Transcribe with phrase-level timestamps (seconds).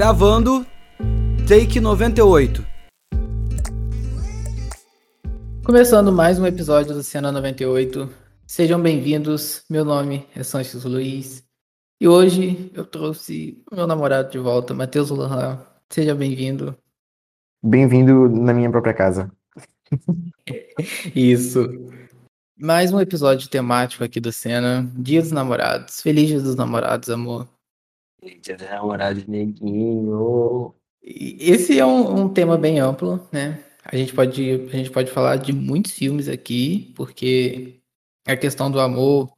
[0.00, 0.66] Gravando,
[1.46, 2.64] take 98.
[5.62, 8.08] Começando mais um episódio do Cena 98.
[8.46, 9.62] Sejam bem-vindos.
[9.68, 11.44] Meu nome é Sanches Luiz.
[12.00, 15.60] E hoje eu trouxe o meu namorado de volta, Matheus Lohan.
[15.90, 16.74] Seja bem-vindo.
[17.62, 19.30] Bem-vindo na minha própria casa.
[21.14, 21.68] Isso.
[22.58, 24.90] Mais um episódio temático aqui do Cena.
[24.94, 26.00] Dia dos Namorados.
[26.00, 27.46] Feliz Dia dos Namorados, amor.
[28.22, 30.74] Dia dos Namorados, neguinho.
[31.02, 33.64] Esse é um, um, tema bem amplo, né?
[33.84, 37.80] A gente, pode, a gente pode falar de muitos filmes aqui, porque
[38.26, 39.32] a questão do amor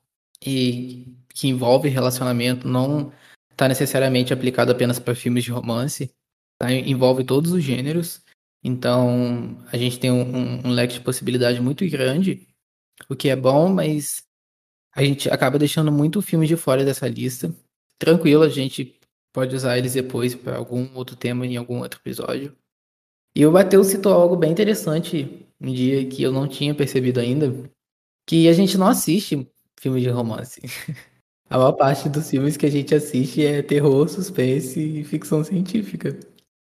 [0.45, 3.13] e que envolve relacionamento não
[3.51, 6.13] está necessariamente aplicado apenas para filmes de romance,
[6.59, 6.73] tá?
[6.73, 8.21] envolve todos os gêneros.
[8.65, 12.49] Então, a gente tem um, um, um leque de possibilidade muito grande
[13.09, 14.23] o que é bom, mas
[14.95, 17.55] a gente acaba deixando muito filme de fora dessa lista.
[18.03, 18.99] Tranquilo, a gente
[19.33, 22.53] pode usar eles depois para algum outro tema em algum outro episódio.
[23.33, 27.55] E o Bateu citou algo bem interessante um dia que eu não tinha percebido ainda,
[28.27, 30.61] que a gente não assiste filmes de romance.
[31.49, 36.19] A maior parte dos filmes que a gente assiste é terror, suspense e ficção científica.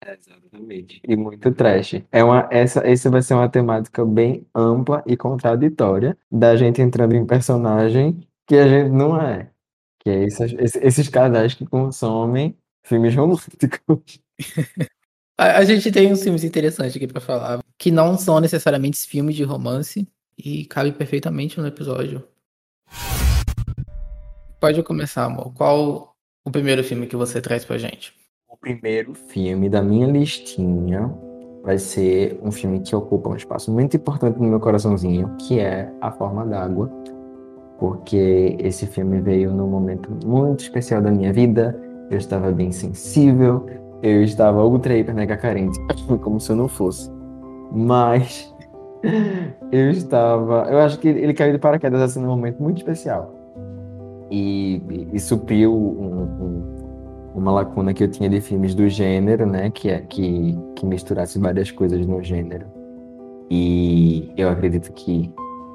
[0.05, 1.01] Exatamente.
[1.07, 2.03] E muito trash.
[2.11, 7.15] É uma, essa, essa vai ser uma temática bem ampla e contraditória da gente entrando
[7.15, 9.54] em personagem que a gente não é.
[10.05, 14.19] Que é esses, esses casais que consomem filmes românticos.
[15.35, 19.35] a, a gente tem uns filmes interessantes aqui para falar, que não são necessariamente filmes
[19.35, 22.23] de romance e cabe perfeitamente no episódio.
[24.59, 25.51] Pode começar, amor.
[25.53, 28.13] Qual o primeiro filme que você traz pra gente?
[28.47, 31.11] O primeiro filme da minha listinha
[31.63, 35.91] vai ser um filme que ocupa um espaço muito importante no meu coraçãozinho, que é
[35.99, 36.91] A Forma d'Água,
[37.79, 41.79] porque esse filme veio num momento muito especial da minha vida.
[42.09, 43.65] Eu estava bem sensível,
[44.01, 45.79] eu estava ultra hiper mega carente,
[46.21, 47.11] como se eu não fosse.
[47.71, 48.53] Mas
[49.71, 50.67] eu estava.
[50.69, 53.33] Eu acho que ele caiu de paraquedas assim num momento muito especial.
[54.31, 56.75] E, e, e supriu um, um
[57.35, 59.69] uma lacuna que eu tinha de filmes do gênero, né?
[59.69, 62.65] Que, é, que, que misturasse várias coisas no gênero.
[63.51, 65.31] E eu acredito que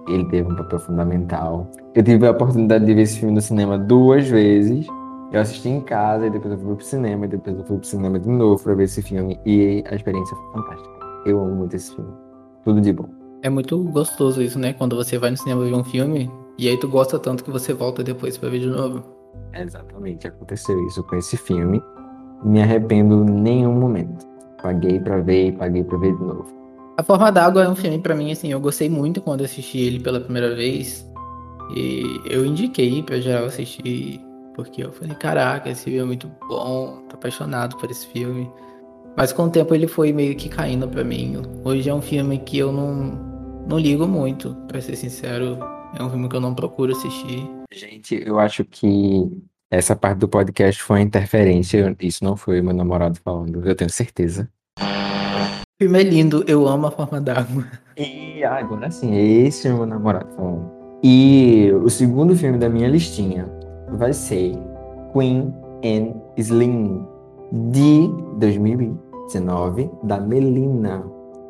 [0.08, 1.70] ele teve um papel fundamental.
[1.94, 4.86] Eu tive a oportunidade de ver esse filme no cinema duas vezes.
[5.32, 7.86] Eu assisti em casa e depois eu fui pro cinema e depois eu fui pro
[7.86, 10.90] cinema de novo para ver esse filme e a experiência foi fantástica.
[11.24, 12.12] Eu amo muito esse filme.
[12.64, 13.08] Tudo de bom.
[13.42, 14.72] É muito gostoso isso, né?
[14.72, 17.72] Quando você vai no cinema ver um filme e aí tu gosta tanto que você
[17.72, 19.02] volta depois para ver de novo.
[19.54, 21.82] Exatamente, aconteceu isso com esse filme.
[22.42, 24.26] Me arrependo em nenhum momento.
[24.62, 26.59] Paguei para ver e paguei para ver de novo.
[27.00, 30.00] A Forma d'Água é um filme para mim assim, eu gostei muito quando assisti ele
[30.00, 31.10] pela primeira vez.
[31.74, 34.20] E eu indiquei para geral assistir
[34.54, 38.52] porque eu falei, caraca, esse filme é muito bom, tô apaixonado por esse filme.
[39.16, 41.40] Mas com o tempo ele foi meio que caindo para mim.
[41.64, 43.18] Hoje é um filme que eu não
[43.66, 45.58] não ligo muito, para ser sincero.
[45.98, 47.48] É um filme que eu não procuro assistir.
[47.72, 49.26] Gente, eu acho que
[49.70, 51.96] essa parte do podcast foi interferência.
[51.98, 54.50] Isso não foi meu namorado falando, eu tenho certeza.
[55.80, 57.64] Filme é lindo, eu amo a forma d'água.
[57.96, 60.28] E agora sim, esse é meu namorado.
[61.02, 63.50] E o segundo filme da minha listinha
[63.88, 64.52] vai ser
[65.14, 67.02] Queen and Slim,
[67.72, 71.02] de 2019, da Melina.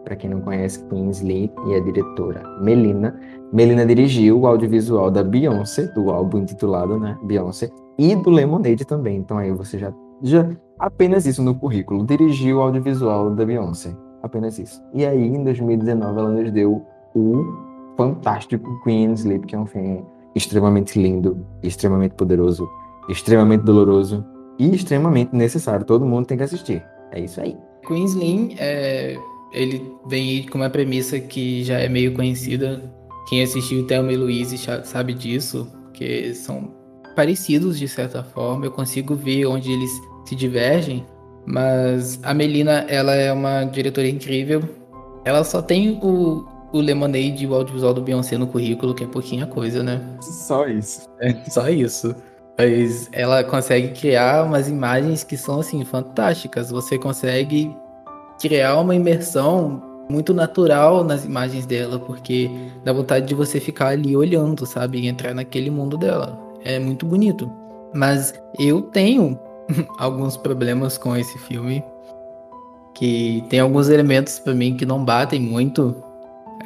[0.04, 3.18] Para quem não conhece, Queen Slim e a diretora Melina.
[3.52, 9.16] Melina dirigiu o audiovisual da Beyoncé, do álbum intitulado, né, Beyoncé, e do Lemonade também.
[9.16, 9.92] Então aí você já,
[10.22, 10.48] já
[10.78, 13.92] apenas isso no currículo, dirigiu o audiovisual da Beyoncé,
[14.22, 14.82] apenas isso.
[14.92, 20.04] E aí em 2019 ela nos deu o fantástico Queen Sleep, que é um filme
[20.34, 22.68] extremamente lindo, extremamente poderoso,
[23.08, 24.24] extremamente doloroso
[24.58, 25.84] e extremamente necessário.
[25.84, 26.82] Todo mundo tem que assistir.
[27.10, 27.56] É isso aí.
[27.86, 29.16] Queen Slim, é,
[29.52, 32.80] ele vem com uma premissa que já é meio conhecida
[33.30, 36.74] quem assistiu Thelma e Louise sabe disso, que são
[37.14, 38.66] parecidos de certa forma.
[38.66, 39.90] Eu consigo ver onde eles
[40.24, 41.06] se divergem,
[41.46, 44.62] mas a Melina, ela é uma diretora incrível.
[45.24, 49.06] Ela só tem o, o Lemonade e o audiovisual do Beyoncé no currículo, que é
[49.06, 50.00] pouquinha coisa, né?
[50.20, 51.08] Só isso.
[51.20, 52.14] É, só isso.
[52.58, 56.70] Mas ela consegue criar umas imagens que são, assim, fantásticas.
[56.70, 57.74] Você consegue
[58.40, 62.50] criar uma imersão muito natural nas imagens dela, porque
[62.84, 64.98] dá vontade de você ficar ali olhando, sabe?
[64.98, 66.38] E entrar naquele mundo dela.
[66.64, 67.50] É muito bonito.
[67.94, 69.38] Mas eu tenho
[69.98, 71.82] alguns problemas com esse filme.
[72.94, 75.96] Que tem alguns elementos para mim que não batem muito.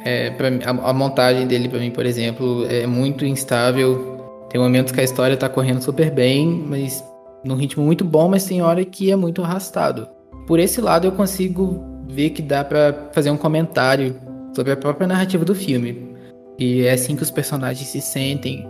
[0.03, 4.15] É, pra, a, a montagem dele, para mim, por exemplo, é muito instável.
[4.49, 7.03] Tem momentos que a história tá correndo super bem, mas
[7.43, 10.07] num ritmo muito bom, mas tem hora que é muito arrastado.
[10.47, 14.15] Por esse lado eu consigo ver que dá para fazer um comentário
[14.55, 16.15] sobre a própria narrativa do filme.
[16.57, 18.65] E é assim que os personagens se sentem,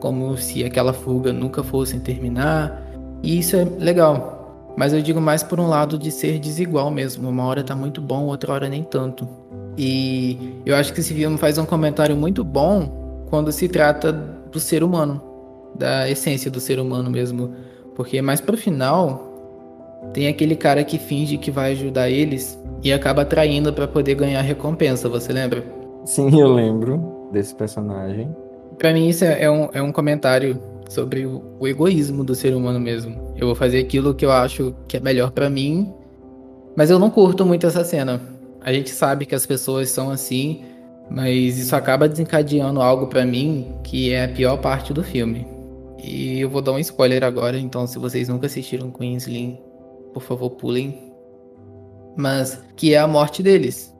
[0.00, 2.83] como se aquela fuga nunca fosse terminar.
[3.24, 4.74] E isso é legal.
[4.76, 7.28] Mas eu digo mais por um lado de ser desigual mesmo.
[7.28, 9.26] Uma hora tá muito bom, outra hora nem tanto.
[9.78, 14.60] E eu acho que esse filme faz um comentário muito bom quando se trata do
[14.60, 15.22] ser humano,
[15.74, 17.52] da essência do ser humano mesmo.
[17.94, 19.32] Porque mais pro final
[20.12, 24.42] tem aquele cara que finge que vai ajudar eles e acaba traindo para poder ganhar
[24.42, 25.64] recompensa, você lembra?
[26.04, 28.34] Sim, eu lembro desse personagem.
[28.76, 30.60] Para mim isso é um, é um comentário
[30.94, 33.34] sobre o, egoísmo do ser humano mesmo.
[33.36, 35.92] Eu vou fazer aquilo que eu acho que é melhor para mim,
[36.76, 38.20] mas eu não curto muito essa cena.
[38.60, 40.62] A gente sabe que as pessoas são assim,
[41.10, 45.46] mas isso acaba desencadeando algo para mim que é a pior parte do filme.
[46.02, 49.58] E eu vou dar um spoiler agora, então se vocês nunca assistiram Queensling,
[50.12, 51.12] por favor pulem.
[52.16, 53.92] Mas que é a morte deles.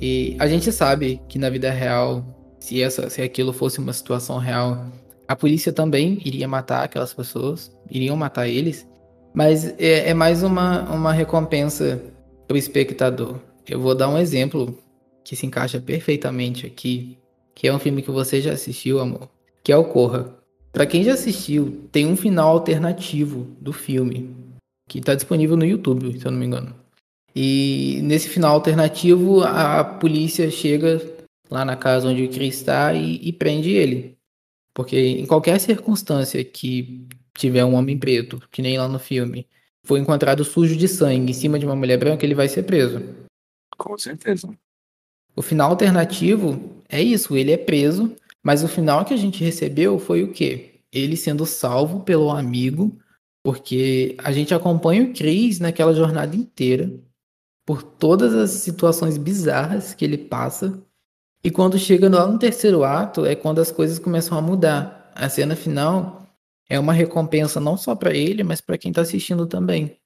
[0.00, 2.24] E a gente sabe que na vida real,
[2.58, 4.86] se essa, se aquilo fosse uma situação real,
[5.26, 8.86] a polícia também iria matar aquelas pessoas, iriam matar eles.
[9.32, 12.00] Mas é, é mais uma, uma recompensa
[12.46, 13.40] para o espectador.
[13.66, 14.78] Eu vou dar um exemplo
[15.24, 17.18] que se encaixa perfeitamente aqui,
[17.54, 19.28] que é um filme que você já assistiu, amor,
[19.62, 20.36] que é o Corra.
[20.72, 24.36] Para quem já assistiu, tem um final alternativo do filme
[24.88, 26.74] que está disponível no YouTube, se eu não me engano.
[27.34, 31.00] E nesse final alternativo, a polícia chega
[31.50, 34.13] lá na casa onde o Chris está e, e prende ele.
[34.74, 39.46] Porque em qualquer circunstância que tiver um homem preto, que nem lá no filme,
[39.84, 43.00] foi encontrado sujo de sangue em cima de uma mulher branca, ele vai ser preso.
[43.78, 44.48] Com certeza.
[45.36, 49.98] O final alternativo é isso, ele é preso, mas o final que a gente recebeu
[49.98, 50.80] foi o quê?
[50.92, 52.98] Ele sendo salvo pelo amigo
[53.44, 56.90] porque a gente acompanha o Chris naquela jornada inteira,
[57.66, 60.82] por todas as situações bizarras que ele passa.
[61.44, 65.12] E quando chega lá no terceiro ato, é quando as coisas começam a mudar.
[65.14, 66.26] A cena final
[66.70, 70.00] é uma recompensa não só para ele, mas para quem está assistindo também.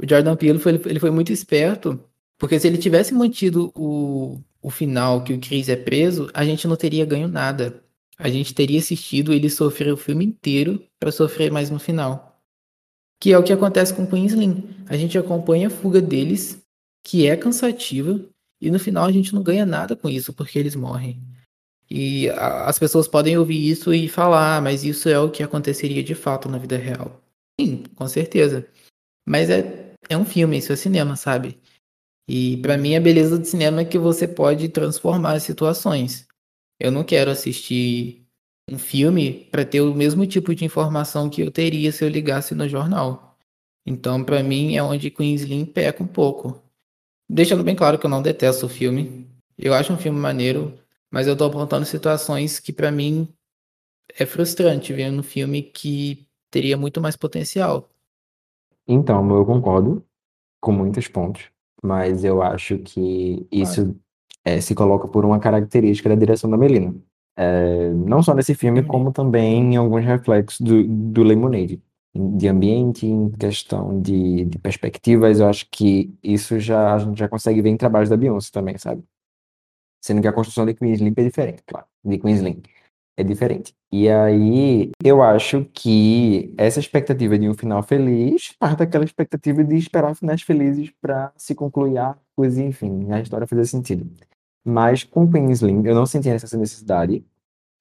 [0.00, 1.98] O Jordan Peele foi, ele foi muito esperto,
[2.38, 6.68] porque se ele tivesse mantido o, o final que o Chris é preso, a gente
[6.68, 7.82] não teria ganho nada.
[8.16, 12.40] A gente teria assistido ele sofrer o filme inteiro para sofrer mais no final.
[13.20, 14.62] Que é o que acontece com Queensland.
[14.88, 16.64] A gente acompanha a fuga deles,
[17.02, 18.20] que é cansativa,
[18.64, 21.20] e no final a gente não ganha nada com isso, porque eles morrem.
[21.90, 25.42] E a, as pessoas podem ouvir isso e falar, ah, mas isso é o que
[25.42, 27.22] aconteceria de fato na vida real.
[27.60, 28.66] Sim, com certeza.
[29.28, 31.60] Mas é, é um filme, isso é cinema, sabe?
[32.28, 36.26] E para mim a beleza do cinema é que você pode transformar as situações.
[36.80, 38.24] Eu não quero assistir
[38.70, 42.54] um filme para ter o mesmo tipo de informação que eu teria se eu ligasse
[42.54, 43.36] no jornal.
[43.86, 46.63] Então, para mim, é onde Queensland peca um pouco.
[47.28, 49.28] Deixando bem claro que eu não detesto o filme.
[49.56, 50.74] Eu acho um filme maneiro,
[51.10, 53.28] mas eu tô apontando situações que para mim
[54.18, 57.88] é frustrante ver no filme que teria muito mais potencial.
[58.86, 60.04] Então, eu concordo
[60.60, 61.50] com muitos pontos,
[61.82, 63.96] mas eu acho que isso
[64.44, 66.94] é, se coloca por uma característica da direção da Melina.
[67.36, 71.82] É, não só nesse filme, como também em alguns reflexos do, do Lemonade.
[72.14, 77.28] De ambiente, em questão de, de perspectivas, eu acho que isso já a gente já
[77.28, 79.02] consegue ver em trabalhos da Beyoncé também, sabe?
[80.00, 81.86] Sendo que a construção de Queensland é diferente, claro.
[82.04, 82.62] De Queensland
[83.16, 83.74] é diferente.
[83.92, 89.76] E aí, eu acho que essa expectativa de um final feliz parte daquela expectativa de
[89.76, 94.10] esperar finais felizes para se concluir a coisa, enfim, a história fazer sentido.
[94.64, 97.24] Mas com Queensland eu não senti essa necessidade,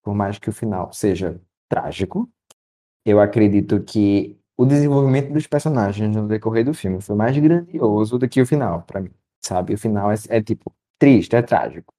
[0.03, 2.29] por mais que o final seja trágico.
[3.05, 8.29] Eu acredito que o desenvolvimento dos personagens no decorrer do filme foi mais grandioso do
[8.29, 9.11] que o final, para mim,
[9.43, 9.73] sabe?
[9.73, 11.93] O final é, é, tipo triste, é trágico.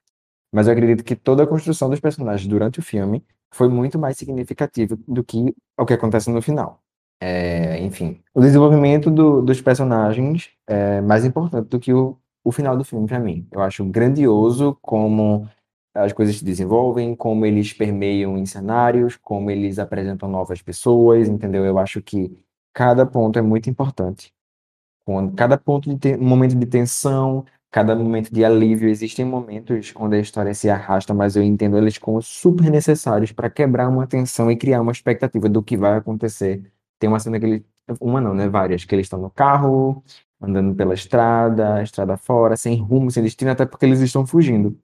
[0.52, 4.16] Mas eu acredito que toda a construção dos personagens durante o filme foi muito mais
[4.16, 6.80] significativa do que o que acontece no final.
[7.20, 12.76] É, enfim, o desenvolvimento do, dos personagens é mais importante do que o, o final
[12.76, 13.46] do filme para mim.
[13.50, 15.48] Eu acho grandioso como
[15.94, 21.64] as coisas se desenvolvem, como eles permeiam em cenários, como eles apresentam novas pessoas, entendeu?
[21.64, 22.36] Eu acho que
[22.72, 24.32] cada ponto é muito importante.
[25.36, 30.54] Cada ponto de momento de tensão, cada momento de alívio, existem momentos onde a história
[30.54, 34.80] se arrasta, mas eu entendo eles como super necessários para quebrar uma tensão e criar
[34.80, 36.72] uma expectativa do que vai acontecer.
[36.98, 37.66] Tem uma cena que ele,
[38.00, 40.02] uma não, né, várias, que eles estão no carro,
[40.40, 44.78] andando pela estrada, estrada fora, sem rumo, sem destino, até porque eles estão fugindo.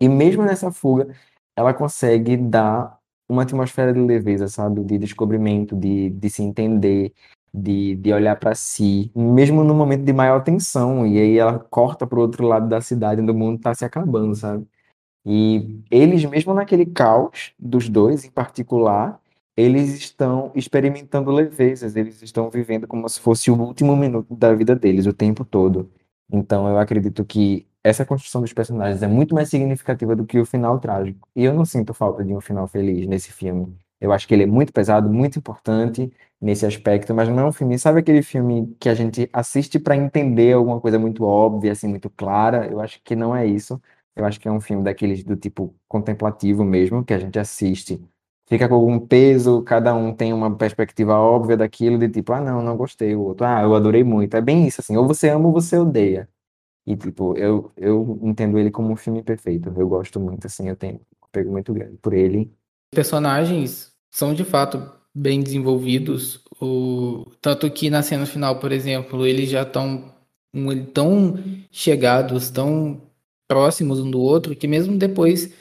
[0.00, 1.08] E mesmo nessa fuga,
[1.56, 2.98] ela consegue dar
[3.28, 4.84] uma atmosfera de leveza, sabe?
[4.84, 7.12] De descobrimento, de, de se entender,
[7.52, 11.06] de, de olhar para si, mesmo no momento de maior tensão.
[11.06, 13.84] E aí ela corta para o outro lado da cidade, onde o mundo está se
[13.84, 14.66] acabando, sabe?
[15.24, 19.20] E eles, mesmo naquele caos dos dois em particular,
[19.56, 24.76] eles estão experimentando levezas, eles estão vivendo como se fosse o último minuto da vida
[24.76, 25.90] deles, o tempo todo.
[26.30, 30.46] Então eu acredito que essa construção dos personagens é muito mais significativa do que o
[30.46, 31.28] final trágico.
[31.36, 33.76] E eu não sinto falta de um final feliz nesse filme.
[34.00, 37.52] Eu acho que ele é muito pesado, muito importante nesse aspecto, mas não é um
[37.52, 41.88] filme, sabe aquele filme que a gente assiste para entender alguma coisa muito óbvia, assim,
[41.88, 42.66] muito clara?
[42.66, 43.80] Eu acho que não é isso.
[44.14, 48.00] Eu acho que é um filme daqueles do tipo contemplativo mesmo, que a gente assiste
[48.46, 52.62] fica com algum peso, cada um tem uma perspectiva óbvia daquilo, de tipo, ah, não,
[52.62, 54.36] não gostei, o outro, ah, eu adorei muito.
[54.36, 56.28] É bem isso, assim, ou você ama ou você odeia.
[56.86, 59.72] E, tipo, eu, eu entendo ele como um filme perfeito.
[59.76, 62.52] Eu gosto muito, assim, eu tenho um apego muito grande por ele.
[62.94, 64.80] Personagens são, de fato,
[65.14, 66.44] bem desenvolvidos.
[66.60, 67.24] O...
[67.40, 70.14] Tanto que na cena final, por exemplo, eles já estão
[70.94, 71.34] tão
[71.70, 73.02] chegados, tão
[73.48, 75.52] próximos um do outro, que mesmo depois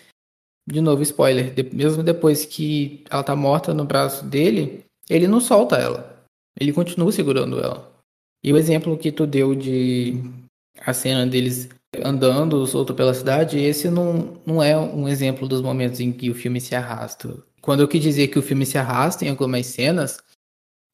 [0.67, 1.53] de novo, spoiler.
[1.53, 6.25] De, mesmo depois que ela tá morta no braço dele, ele não solta ela.
[6.59, 7.91] Ele continua segurando ela.
[8.43, 10.21] E o exemplo que tu deu de
[10.81, 11.69] a cena deles
[12.03, 16.35] andando solto pela cidade, esse não, não é um exemplo dos momentos em que o
[16.35, 17.43] filme se arrasta.
[17.61, 20.17] Quando eu quis dizer que o filme se arrasta em algumas cenas,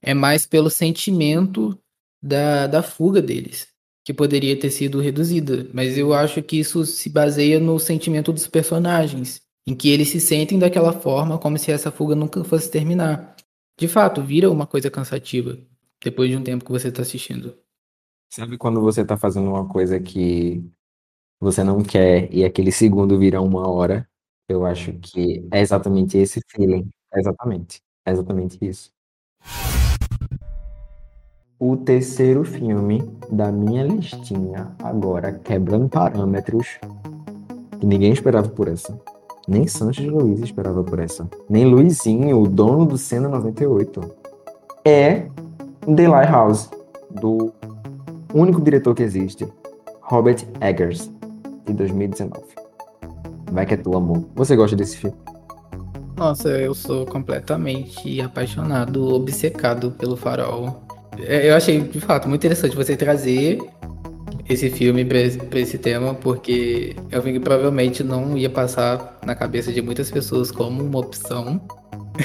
[0.02, 1.78] é mais pelo sentimento
[2.22, 3.68] da, da fuga deles,
[4.06, 5.68] que poderia ter sido reduzida.
[5.74, 10.20] Mas eu acho que isso se baseia no sentimento dos personagens em que eles se
[10.20, 13.36] sentem daquela forma como se essa fuga nunca fosse terminar.
[13.78, 15.58] De fato, vira uma coisa cansativa
[16.04, 17.56] depois de um tempo que você está assistindo.
[18.34, 20.64] Sabe quando você está fazendo uma coisa que
[21.38, 24.08] você não quer e aquele segundo vira uma hora?
[24.48, 26.90] Eu acho que é exatamente esse feeling.
[27.14, 27.82] É exatamente.
[28.06, 28.90] É exatamente isso.
[31.60, 36.80] O terceiro filme da minha listinha, agora quebrando parâmetros,
[37.82, 38.98] que ninguém esperava por essa.
[39.46, 41.30] Nem Sanches Luiz esperava por essa.
[41.50, 44.16] Nem Luizinho, o dono do Senna 98.
[44.86, 45.28] É
[45.86, 46.70] The Lighthouse,
[47.10, 47.54] do
[48.34, 49.48] único diretor que existe,
[50.02, 51.10] Robert Eggers,
[51.66, 52.44] de 2019.
[53.52, 54.26] Vai que é tu, amor.
[54.36, 55.16] Você gosta desse filme?
[56.16, 60.84] Nossa, eu sou completamente apaixonado, obcecado pelo farol.
[61.20, 63.60] É, eu achei, de fato, muito interessante você trazer
[64.48, 69.36] esse filme para esse, esse, tema, porque eu vi que provavelmente não ia passar na
[69.36, 71.60] cabeça de muitas pessoas como uma opção.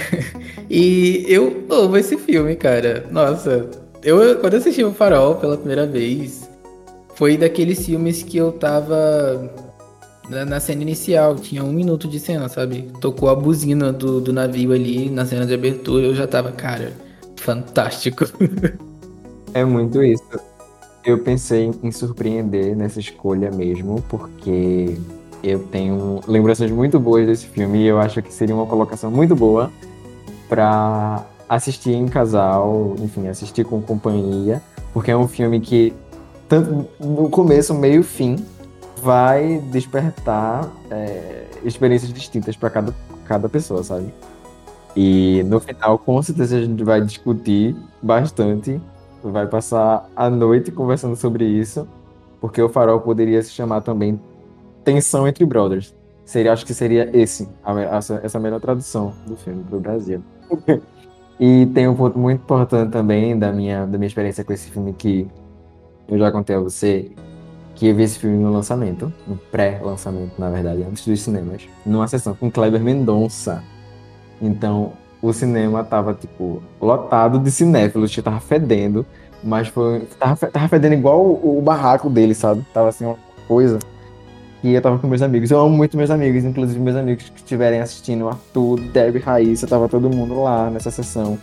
[0.69, 3.07] e eu amo esse filme, cara.
[3.11, 3.69] Nossa,
[4.07, 6.49] eu quando assisti o Farol pela primeira vez,
[7.15, 9.53] foi daqueles filmes que eu tava
[10.31, 12.91] na, na, cena inicial, tinha um minuto de cena, sabe?
[13.01, 16.93] Tocou a buzina do, do navio ali na cena de abertura, eu já tava, cara,
[17.37, 18.25] fantástico.
[19.55, 20.23] É muito isso
[21.07, 24.99] eu pensei em surpreender nessa escolha mesmo, porque
[25.43, 29.37] eu tenho lembranças muito boas desse filme e eu acho que seria uma colocação muito
[29.37, 29.71] boa
[30.49, 34.63] para assistir em casal, enfim, assistir com companhia,
[34.93, 35.93] porque é um filme que
[36.49, 38.37] tanto no começo, meio, fim
[39.03, 42.95] vai despertar é, experiências distintas para cada,
[43.27, 44.13] cada pessoa, sabe?
[44.95, 48.81] E no final, com certeza, a gente vai discutir bastante
[49.31, 51.87] vai passar a noite conversando sobre isso,
[52.41, 54.21] porque o farol poderia se chamar também
[54.85, 55.95] Tensão entre Brothers.
[56.25, 60.23] Seria, acho que seria esse, a, essa, essa melhor tradução do filme para o Brasil.
[61.39, 64.93] e tem um ponto muito importante também da minha, da minha experiência com esse filme
[64.93, 65.29] que
[66.09, 67.11] eu já contei a você,
[67.75, 72.09] que eu vi esse filme no lançamento, no pré-lançamento, na verdade, antes dos cinemas, numa
[72.09, 73.63] sessão com Kleber Mendonça.
[74.41, 79.05] Então, o cinema tava, tipo, lotado de cinéfilos, que tava fedendo,
[79.43, 80.01] mas foi.
[80.19, 82.65] Tava, tava fedendo igual o, o, barraco dele, sabe?
[82.73, 83.17] Tava assim, uma
[83.47, 83.79] coisa.
[84.63, 85.51] E eu tava com meus amigos.
[85.51, 89.89] Eu amo muito meus amigos, inclusive meus amigos que estiverem assistindo, Arthur, Debbie, Raíssa, tava
[89.89, 91.39] todo mundo lá nessa sessão.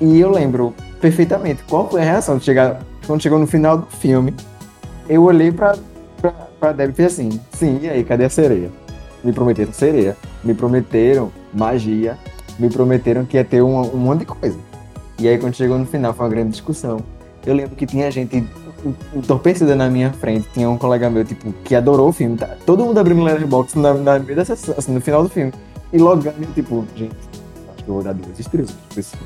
[0.00, 3.86] E eu lembro perfeitamente qual foi a reação de chegar, quando chegou no final do
[3.86, 4.34] filme.
[5.08, 5.76] Eu olhei pra,
[6.20, 8.70] pra, pra Debbie e fiz assim: sim, e aí, cadê a sereia?
[9.24, 12.18] Me prometeram sereia, me prometeram magia,
[12.58, 14.58] me prometeram que ia ter um, um monte de coisa.
[15.18, 16.98] E aí, quando chegou no final, foi uma grande discussão.
[17.44, 18.36] Eu lembro que tinha gente
[19.14, 20.48] entorpecida na minha frente.
[20.52, 22.36] Tinha um colega meu, tipo, que adorou o filme.
[22.36, 22.56] Tá?
[22.66, 25.52] Todo mundo abrindo Letterboxd na, na meio dessa, assim, no final do filme.
[25.92, 27.14] E logando, tipo, gente,
[27.74, 28.74] acho que eu vou dar duas estrelas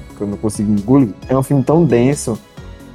[0.09, 1.15] porque eu não consigo engolir.
[1.29, 2.39] É um filme tão denso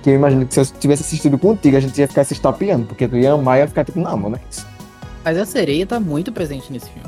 [0.01, 2.87] que eu imagino que se eu tivesse assistido contigo, a gente ia ficar se estapeando,
[2.87, 4.65] porque tu ia amar e ia ficar tipo, não, mano, é isso.
[5.23, 7.07] Mas a sereia tá muito presente nesse filme.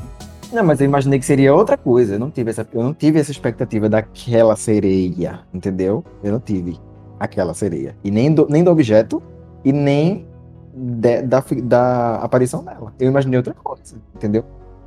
[0.52, 2.14] Não, mas eu imaginei que seria outra coisa.
[2.14, 6.04] Eu não tive essa, eu não tive essa expectativa daquela sereia, entendeu?
[6.22, 6.78] Eu não tive
[7.18, 7.96] aquela sereia.
[8.04, 9.20] E nem do, nem do objeto,
[9.64, 10.26] e nem
[10.74, 12.92] de, da, da aparição dela.
[12.98, 14.44] Eu imaginei outra coisa, entendeu?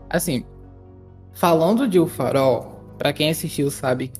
[0.10, 0.46] Assim,
[1.34, 4.12] falando de O Farol, para quem assistiu sabe,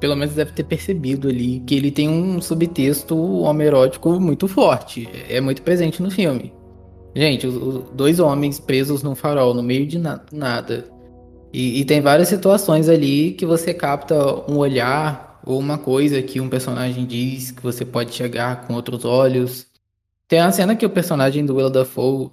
[0.00, 5.08] pelo menos deve ter percebido ali que ele tem um subtexto homerótico muito forte.
[5.28, 6.52] É muito presente no filme.
[7.14, 10.84] Gente, os, os dois homens presos num farol, no meio de na nada.
[11.52, 14.16] E, e, tem várias situações ali que você capta
[14.50, 19.04] um olhar ou uma coisa que um personagem diz que você pode chegar com outros
[19.04, 19.66] olhos.
[20.26, 22.30] Tem a cena que o personagem do Will Dafoe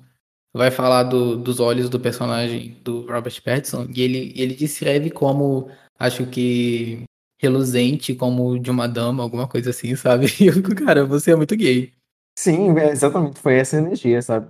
[0.53, 5.69] vai falar do, dos olhos do personagem do Robert Pattinson e ele, ele descreve como,
[5.99, 7.03] acho que,
[7.39, 10.27] reluzente, como de uma dama, alguma coisa assim, sabe?
[10.39, 11.91] E eu fico, cara, você é muito gay.
[12.37, 14.49] Sim, é, exatamente, foi essa energia, sabe?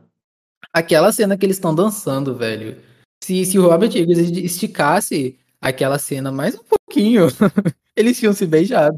[0.72, 2.78] Aquela cena que eles estão dançando, velho.
[3.24, 7.28] Se, se o Robert Eggers esticasse aquela cena mais um pouquinho,
[7.96, 8.96] eles tinham se beijado.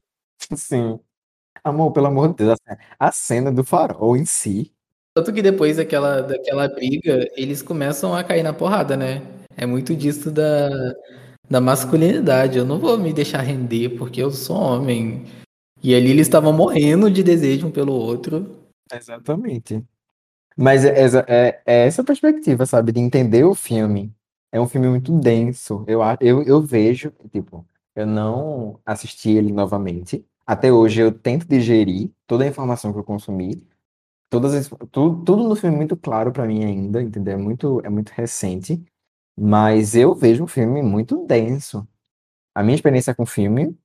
[0.55, 0.99] Sim.
[1.63, 2.57] Amor, pelo amor de Deus,
[2.99, 4.71] a cena do farol em si.
[5.15, 9.21] Tanto que depois daquela, daquela briga, eles começam a cair na porrada, né?
[9.55, 10.69] É muito disso da,
[11.49, 12.57] da masculinidade.
[12.57, 15.25] Eu não vou me deixar render porque eu sou homem.
[15.83, 18.57] E ali eles estavam morrendo de desejo um pelo outro.
[18.91, 19.83] Exatamente.
[20.57, 22.91] Mas é, é, é essa perspectiva, sabe?
[22.91, 24.11] De entender o filme.
[24.53, 25.83] É um filme muito denso.
[25.87, 30.23] Eu, eu, eu vejo, tipo, eu não assisti ele novamente.
[30.45, 33.67] Até hoje eu tento digerir toda a informação que eu consumi.
[34.29, 37.33] Todas as, tudo, tudo no filme é muito claro para mim ainda, entendeu?
[37.33, 38.83] É muito, é muito recente.
[39.35, 41.87] Mas eu vejo um filme muito denso.
[42.53, 43.75] A minha experiência com o filme,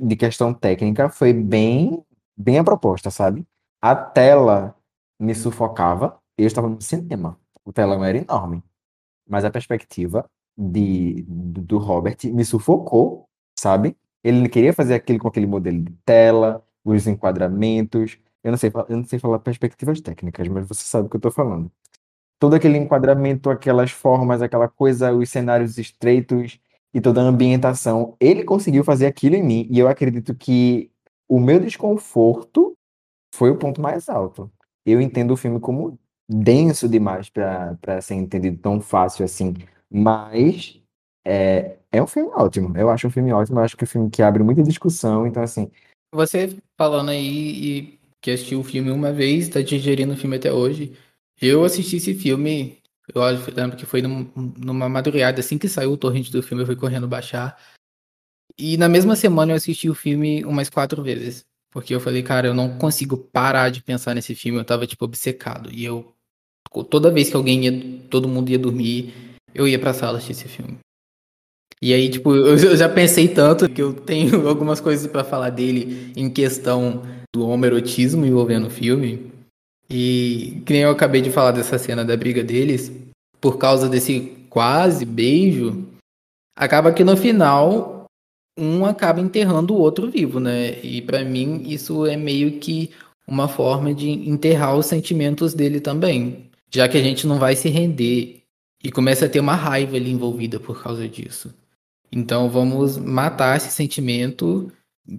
[0.00, 2.04] de questão técnica, foi bem,
[2.36, 3.46] bem a proposta, sabe?
[3.80, 4.74] A tela
[5.18, 6.20] me sufocava.
[6.36, 7.38] Eu estava no cinema.
[7.64, 8.64] O telão era enorme.
[9.28, 13.96] Mas a perspectiva de, do Robert me sufocou, sabe?
[14.22, 18.18] Ele queria fazer aquilo com aquele modelo de tela, os enquadramentos.
[18.42, 21.18] Eu não sei, eu não sei falar perspectivas técnicas, mas você sabe o que eu
[21.18, 21.70] estou falando.
[22.38, 26.58] Todo aquele enquadramento, aquelas formas, aquela coisa, os cenários estreitos
[26.92, 28.16] e toda a ambientação.
[28.20, 30.90] Ele conseguiu fazer aquilo em mim e eu acredito que
[31.28, 32.76] o meu desconforto
[33.34, 34.50] foi o ponto mais alto
[34.84, 35.98] eu entendo o filme como
[36.32, 39.54] denso demais para ser entendido tão fácil assim.
[39.90, 40.80] Mas
[41.24, 42.76] é, é um filme ótimo.
[42.76, 43.58] Eu acho um filme ótimo.
[43.58, 45.26] Eu acho que é um filme que abre muita discussão.
[45.26, 45.70] Então, assim.
[46.14, 50.96] Você falando aí que assistiu o filme uma vez, tá digerindo o filme até hoje.
[51.40, 52.78] Eu assisti esse filme,
[53.12, 53.20] eu
[53.54, 56.76] lembro que foi num, numa madrugada, assim que saiu o torrent do filme, eu fui
[56.76, 57.58] correndo baixar.
[58.56, 61.44] E na mesma semana eu assisti o filme umas quatro vezes.
[61.72, 64.58] Porque eu falei, cara, eu não consigo parar de pensar nesse filme.
[64.58, 65.70] Eu tava, tipo, obcecado.
[65.72, 66.14] E eu.
[66.88, 68.02] Toda vez que alguém ia.
[68.08, 69.14] Todo mundo ia dormir,
[69.54, 70.78] eu ia pra sala assistir esse filme.
[71.80, 76.12] E aí, tipo, eu já pensei tanto que eu tenho algumas coisas para falar dele
[76.14, 77.02] em questão
[77.34, 79.32] do homerotismo envolvendo o filme.
[79.90, 82.92] E que nem eu acabei de falar dessa cena da briga deles,
[83.40, 85.88] por causa desse quase beijo,
[86.56, 88.04] acaba que no final
[88.58, 90.78] um acaba enterrando o outro vivo, né?
[90.82, 92.90] E para mim isso é meio que
[93.26, 97.68] uma forma de enterrar os sentimentos dele também, já que a gente não vai se
[97.68, 98.42] render
[98.82, 101.54] e começa a ter uma raiva ali envolvida por causa disso.
[102.10, 104.70] Então vamos matar esse sentimento,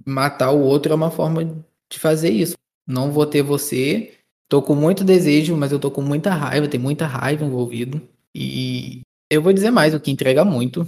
[0.05, 1.45] matar o outro é uma forma
[1.89, 2.55] de fazer isso.
[2.85, 4.13] Não vou ter você,
[4.49, 8.01] tô com muito desejo, mas eu tô com muita raiva, tem muita raiva envolvido.
[8.35, 10.87] E eu vou dizer mais, o que entrega muito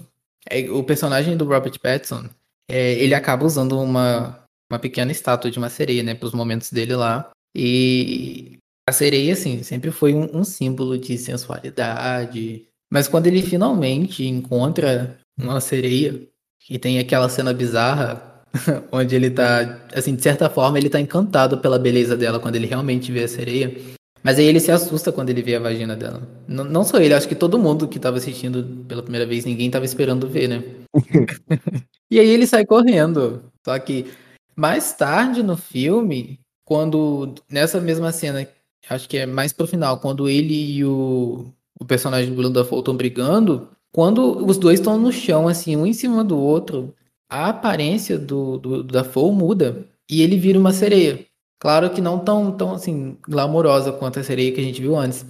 [0.50, 2.30] é, o personagem do Robert Pattinson,
[2.70, 6.72] é, ele acaba usando uma, uma pequena estátua de uma sereia, né, para os momentos
[6.72, 7.32] dele lá.
[7.56, 12.68] E a sereia, assim, sempre foi um, um, símbolo de sensualidade.
[12.92, 16.28] Mas quando ele finalmente encontra uma sereia,
[16.70, 18.42] e tem aquela cena bizarra,
[18.92, 22.68] onde ele tá, assim, de certa forma, ele tá encantado pela beleza dela quando ele
[22.68, 23.76] realmente vê a sereia.
[24.24, 26.28] Mas aí ele se assusta quando ele vê a vagina dela.
[26.48, 29.70] N não só ele, acho que todo mundo que tava assistindo pela primeira vez, ninguém
[29.70, 30.64] tava esperando ver, né?
[32.10, 33.52] e aí ele sai correndo.
[33.64, 34.08] Só que
[34.56, 38.48] mais tarde no filme, quando nessa mesma cena,
[38.90, 41.46] acho que é mais pro final, quando ele e o,
[41.80, 45.94] o personagem do Dafoe estão brigando, quando os dois estão no chão, assim, um em
[45.94, 46.94] cima do outro,
[47.30, 51.26] a aparência do, do, do muda e ele vira uma sereia.
[51.60, 55.26] Claro que não tão, tão assim, glamourosa quanto a sereia que a gente viu antes.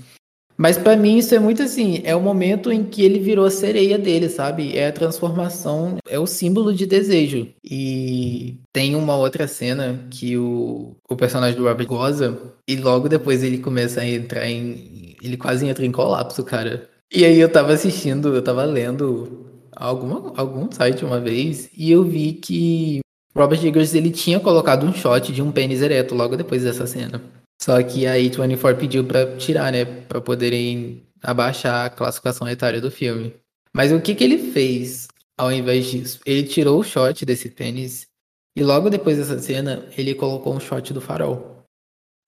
[0.57, 3.51] Mas para mim isso é muito assim, é o momento em que ele virou a
[3.51, 4.77] sereia dele, sabe?
[4.77, 7.49] É a transformação, é o símbolo de desejo.
[7.63, 12.37] E tem uma outra cena que o, o personagem do Robert goza
[12.67, 16.87] e logo depois ele começa a entrar em ele quase entra em colapso, cara.
[17.11, 22.03] E aí eu tava assistindo, eu tava lendo alguma, algum site uma vez e eu
[22.03, 22.99] vi que
[23.35, 27.21] Robert Eggers ele tinha colocado um shot de um pênis ereto logo depois dessa cena.
[27.61, 29.85] Só que a A24 pediu pra tirar, né?
[29.85, 33.33] Pra poderem abaixar a classificação etária do filme.
[33.73, 36.19] Mas o que que ele fez ao invés disso?
[36.25, 38.07] Ele tirou o shot desse pênis
[38.55, 41.63] e logo depois dessa cena ele colocou um shot do farol.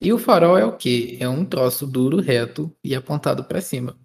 [0.02, 1.18] E o farol é o quê?
[1.20, 3.96] É um troço duro, reto e apontado para cima.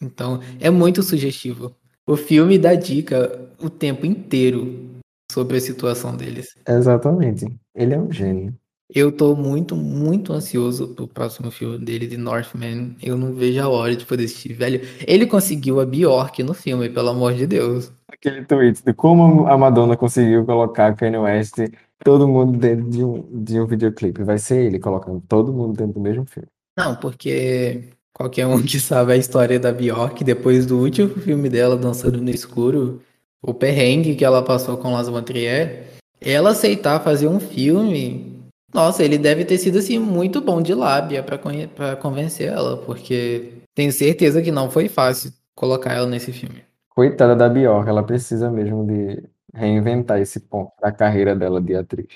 [0.00, 1.74] Então é muito sugestivo.
[2.06, 4.98] O filme dá dica o tempo inteiro
[5.30, 6.54] sobre a situação deles.
[6.66, 7.46] Exatamente.
[7.74, 8.54] Ele é um gênio.
[8.94, 12.96] Eu tô muito, muito ansioso pro próximo filme dele, de Northman.
[13.02, 14.80] Eu não vejo a hora de poder assistir, velho.
[15.06, 17.92] Ele conseguiu a Bjork no filme, pelo amor de Deus.
[18.10, 21.58] Aquele tweet de como a Madonna conseguiu colocar Kanye West
[22.02, 24.24] todo mundo dentro de um, de um videoclipe.
[24.24, 26.48] Vai ser ele colocando todo mundo dentro do mesmo filme.
[26.78, 31.76] Não, porque qualquer um que sabe a história da Bjork, depois do último filme dela,
[31.76, 33.02] Dançando no Escuro,
[33.42, 35.88] o perrengue que ela passou com Las von Trier,
[36.20, 38.37] ela aceitar fazer um filme
[38.72, 43.90] nossa, ele deve ter sido assim muito bom de lábia para convencer ela, porque tenho
[43.92, 46.62] certeza que não foi fácil colocar ela nesse filme.
[46.90, 52.08] Coitada da Bjork, ela precisa mesmo de reinventar esse ponto da carreira dela de atriz.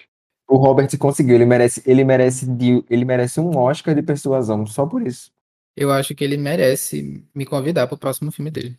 [0.48, 4.84] O Robert conseguiu, ele merece, ele merece, de, ele merece um Oscar de persuasão só
[4.84, 5.30] por isso.
[5.74, 8.76] Eu acho que ele merece me convidar para o próximo filme dele.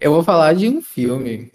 [0.00, 1.52] Eu vou falar de um filme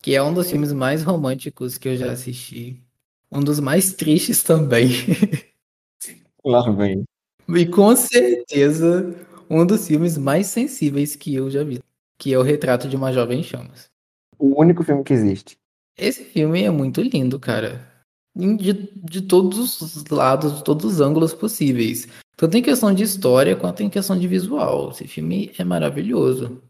[0.00, 2.85] que é um dos filmes mais românticos que eu já assisti
[3.30, 4.88] um dos mais tristes também.
[6.44, 7.04] Lá vem.
[7.48, 9.14] E com certeza
[9.48, 11.80] um dos filmes mais sensíveis que eu já vi,
[12.18, 13.88] que é o Retrato de uma Jovem Chamas.
[14.38, 15.56] O único filme que existe.
[15.96, 17.86] Esse filme é muito lindo, cara.
[18.34, 22.06] De, de todos os lados, de todos os ângulos possíveis.
[22.36, 24.90] Tanto em questão de história quanto em questão de visual.
[24.90, 26.60] Esse filme é maravilhoso.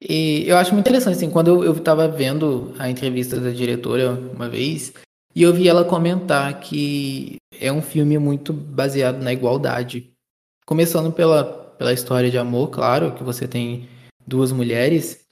[0.00, 4.12] E eu acho muito interessante, assim, quando eu, eu tava vendo a entrevista da diretora
[4.12, 4.92] uma vez,
[5.36, 10.10] e eu vi ela comentar que é um filme muito baseado na igualdade.
[10.64, 13.86] Começando pela, pela história de amor, claro, que você tem
[14.26, 15.26] duas mulheres,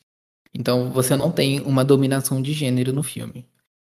[0.52, 3.46] então você não tem uma dominação de gênero no filme.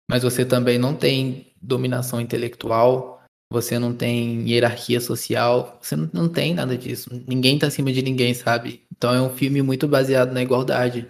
[0.09, 6.27] Mas você também não tem dominação intelectual, você não tem hierarquia social, você não, não
[6.27, 7.11] tem nada disso.
[7.27, 8.81] Ninguém tá acima de ninguém, sabe?
[8.91, 11.07] Então é um filme muito baseado na igualdade.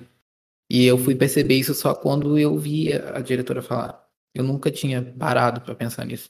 [0.69, 4.06] E eu fui perceber isso só quando eu vi a diretora falar.
[4.33, 6.29] Eu nunca tinha parado para pensar nisso.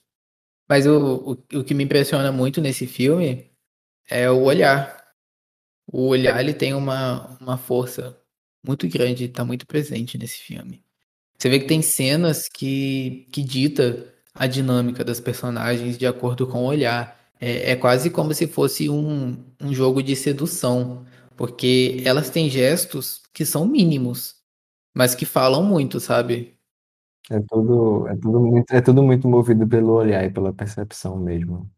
[0.69, 3.51] Mas o, o, o que me impressiona muito nesse filme
[4.09, 5.05] é o olhar.
[5.91, 8.19] O olhar ele tem uma, uma força
[8.65, 10.83] muito grande, está muito presente nesse filme.
[11.37, 16.63] Você vê que tem cenas que, que dita a dinâmica das personagens de acordo com
[16.63, 17.17] o olhar.
[17.39, 21.05] É, é quase como se fosse um, um jogo de sedução,
[21.35, 24.35] porque elas têm gestos que são mínimos,
[24.93, 26.56] mas que falam muito, sabe?
[27.29, 31.69] É tudo, é tudo muito, é tudo muito movido pelo olhar e pela percepção mesmo.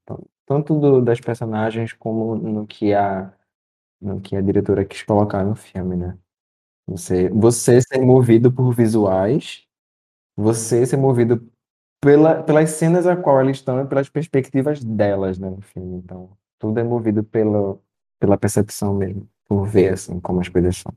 [0.45, 3.33] Tanto do- das personagens como no que a,
[4.01, 6.17] no que a diretora quis colocar no filme, né?
[6.87, 9.65] Você, você ser movido por visuais,
[10.37, 11.47] você ser movido
[12.01, 15.97] pela, pelas cenas a qual elas estão e pelas perspectivas delas, né, no filme.
[15.99, 17.79] Então, tudo é movido pela,
[18.19, 20.93] pela percepção mesmo, por ver assim como as coisas são.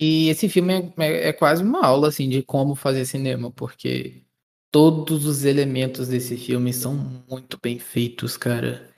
[0.00, 4.22] E esse filme é, é, é quase uma aula assim de como fazer cinema, porque
[4.70, 6.94] todos os elementos desse filme são
[7.28, 8.90] muito bem feitos, cara.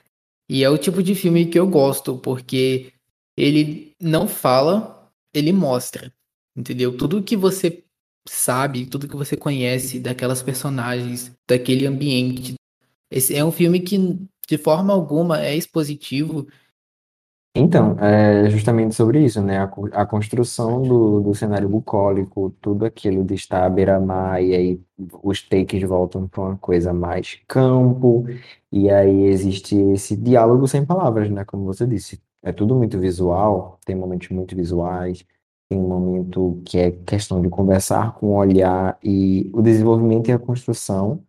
[0.49, 2.93] E é o tipo de filme que eu gosto, porque
[3.35, 6.13] ele não fala, ele mostra.
[6.55, 6.95] Entendeu?
[6.95, 7.83] Tudo que você
[8.27, 12.55] sabe, tudo que você conhece daquelas personagens, daquele ambiente.
[13.11, 13.97] Esse é um filme que,
[14.47, 16.47] de forma alguma, é expositivo
[17.55, 19.59] então, é justamente sobre isso, né?
[19.59, 24.81] A, a construção do, do cenário bucólico, tudo aquilo de estar à beira-mar, e aí
[25.21, 28.25] os takes voltam para uma coisa mais campo,
[28.71, 31.45] e aí existe esse diálogo sem palavras, né?
[31.45, 32.19] Como você disse.
[32.41, 35.23] É tudo muito visual, tem momentos muito visuais,
[35.69, 40.31] tem um momento que é questão de conversar com o olhar, e o desenvolvimento e
[40.33, 41.23] a construção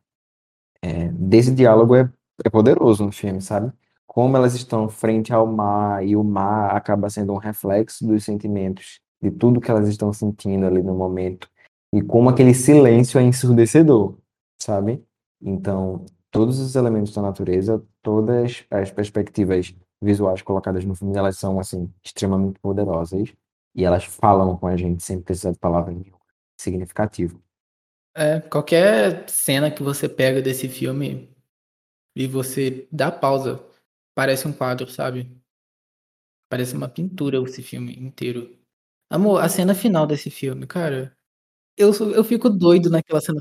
[0.83, 2.11] é, desse diálogo é,
[2.45, 3.73] é poderoso no filme, sabe?
[4.15, 9.01] Como elas estão frente ao mar e o mar acaba sendo um reflexo dos sentimentos,
[9.21, 11.51] de tudo que elas estão sentindo ali no momento,
[11.93, 14.17] e como aquele silêncio é ensurdecedor,
[14.57, 15.05] sabe?
[15.43, 21.59] Então, todos os elementos da natureza, todas as perspectivas visuais colocadas no filme, elas são,
[21.59, 23.35] assim, extremamente poderosas,
[23.75, 26.21] e elas falam com a gente sem precisar de palavras nenhuma.
[26.57, 27.43] Significativo.
[28.17, 31.29] É, qualquer cena que você pega desse filme
[32.15, 33.74] e você dá pausa
[34.15, 35.31] Parece um quadro, sabe?
[36.49, 38.57] Parece uma pintura esse filme inteiro.
[39.11, 41.17] Amor, a cena final desse filme, cara,
[41.77, 43.41] eu, eu fico doido naquela cena.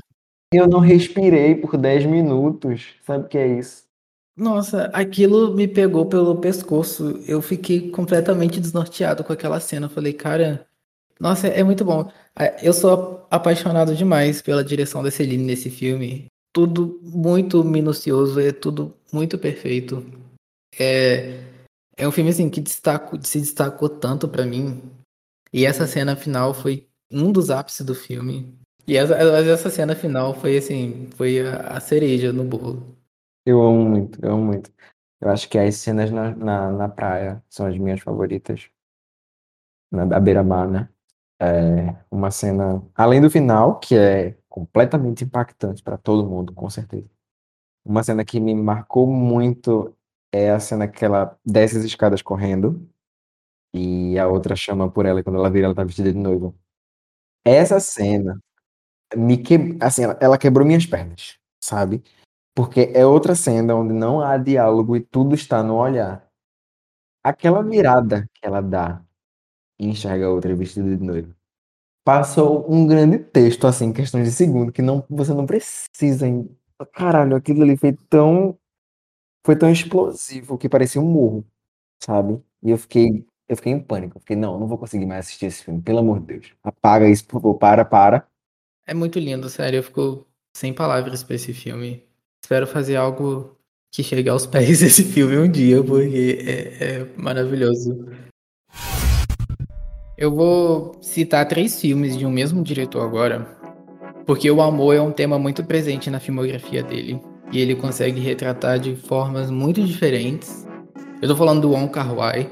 [0.52, 2.94] Eu não respirei por 10 minutos.
[3.02, 3.84] Sabe o que é isso?
[4.36, 7.20] Nossa, aquilo me pegou pelo pescoço.
[7.26, 9.86] Eu fiquei completamente desnorteado com aquela cena.
[9.86, 10.66] Eu falei, cara,
[11.20, 12.10] nossa, é muito bom.
[12.62, 16.26] Eu sou apaixonado demais pela direção da Celine nesse filme.
[16.52, 20.04] Tudo muito minucioso, é tudo muito perfeito.
[20.78, 21.40] É,
[21.96, 24.82] é um filme assim que destaco, se destacou tanto pra mim.
[25.52, 28.58] E essa cena final foi um dos ápices do filme.
[28.86, 32.96] E essa, essa cena final foi assim, foi a, a cereja no bolo.
[33.46, 34.72] Eu amo muito, eu amo muito.
[35.20, 38.68] Eu acho que as cenas na, na, na praia são as minhas favoritas.
[39.90, 40.88] Na à beira-mar, né?
[41.40, 47.08] É uma cena, além do final, que é completamente impactante para todo mundo, com certeza.
[47.84, 49.94] Uma cena que me marcou muito
[50.34, 52.84] é a cena que ela desce as escadas correndo
[53.72, 56.52] e a outra chama por ela e quando ela vira, ela tá vestida de noiva.
[57.44, 58.40] Essa cena
[59.16, 59.76] me que...
[59.80, 62.02] assim, ela, quebrou minhas pernas, sabe?
[62.52, 66.28] Porque é outra cena onde não há diálogo e tudo está no olhar.
[67.22, 69.04] Aquela virada que ela dá
[69.78, 71.32] e enxerga a outra vestida de noiva.
[72.04, 76.26] Passou um grande texto, assim, em questão de segundo, que não, você não precisa.
[76.92, 78.58] Caralho, aquilo ali foi tão.
[79.44, 81.44] Foi tão explosivo que parecia um morro,
[82.02, 82.42] sabe?
[82.62, 83.26] E eu fiquei.
[83.46, 84.16] Eu fiquei em pânico.
[84.16, 86.52] Eu fiquei, não, não vou conseguir mais assistir esse filme, pelo amor de Deus.
[86.62, 88.26] Apaga isso, por favor, para, para.
[88.86, 89.78] É muito lindo, sério.
[89.78, 90.26] Eu fico
[90.56, 92.02] sem palavras pra esse filme.
[92.42, 93.54] Espero fazer algo
[93.92, 98.08] que chegue aos pés desse filme um dia, porque é, é maravilhoso.
[100.16, 103.44] Eu vou citar três filmes de um mesmo diretor agora,
[104.24, 107.20] porque o amor é um tema muito presente na filmografia dele.
[107.54, 110.66] E ele consegue retratar de formas muito diferentes.
[111.22, 112.50] Eu tô falando do Wong Kar Wai,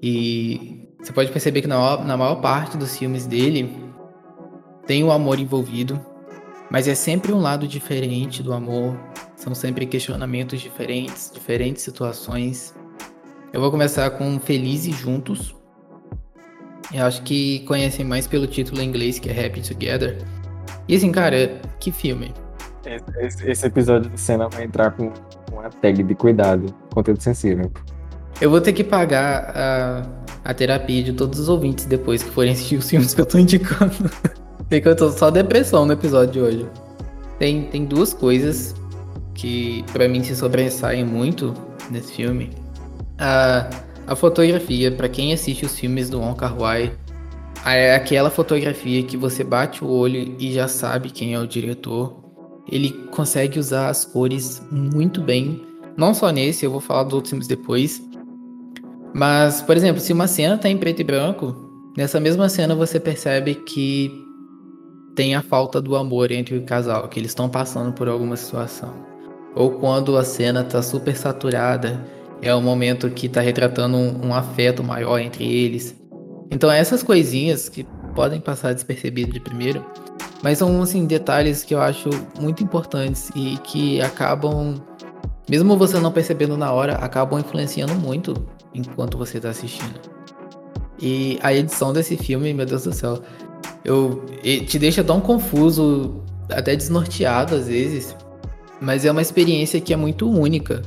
[0.00, 3.76] e você pode perceber que na na maior parte dos filmes dele
[4.86, 6.00] tem o amor envolvido,
[6.70, 8.96] mas é sempre um lado diferente do amor.
[9.34, 12.72] São sempre questionamentos diferentes, diferentes situações.
[13.52, 15.54] Eu vou começar com Felizes Juntos.
[16.94, 20.18] Eu acho que conhecem mais pelo título em inglês, que é Happy Together.
[20.88, 22.32] E assim, cara, que filme.
[23.18, 25.12] Esse, esse episódio de cena vai entrar com
[25.52, 27.70] uma tag de cuidado, conteúdo sensível.
[28.40, 32.52] Eu vou ter que pagar a, a terapia de todos os ouvintes depois que forem
[32.52, 34.10] assistir os filmes que eu tô indicando.
[34.68, 36.66] Porque eu tô só depressão no episódio de hoje.
[37.38, 38.74] Tem, tem duas coisas
[39.34, 41.54] que pra mim se sobressaem muito
[41.90, 42.50] nesse filme.
[43.18, 43.68] A,
[44.06, 46.92] a fotografia, pra quem assiste os filmes do Wong Kar Wai,
[47.64, 52.25] é aquela fotografia que você bate o olho e já sabe quem é o diretor.
[52.68, 55.62] Ele consegue usar as cores muito bem.
[55.96, 58.02] Não só nesse, eu vou falar dos outros filmes depois.
[59.14, 61.56] Mas, por exemplo, se uma cena tá em preto e branco,
[61.96, 64.10] nessa mesma cena você percebe que
[65.14, 68.92] tem a falta do amor entre o casal, que eles estão passando por alguma situação.
[69.54, 72.04] Ou quando a cena tá super saturada,
[72.42, 75.96] é o momento que tá retratando um, um afeto maior entre eles.
[76.50, 79.84] Então essas coisinhas que podem passar despercebido de primeiro,
[80.42, 84.74] mas são assim detalhes que eu acho muito importantes e que acabam,
[85.48, 88.34] mesmo você não percebendo na hora, acabam influenciando muito
[88.74, 89.98] enquanto você tá assistindo.
[91.00, 93.20] E a edição desse filme, meu Deus do céu,
[93.84, 98.16] eu te deixa tão confuso, até desnorteado às vezes,
[98.80, 100.82] mas é uma experiência que é muito única.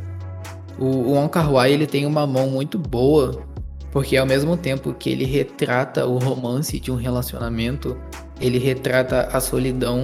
[0.78, 3.44] O, o Wong Kar Wai, ele tem uma mão muito boa,
[3.92, 7.98] porque ao mesmo tempo que ele retrata o romance de um relacionamento,
[8.40, 10.04] ele retrata a solidão,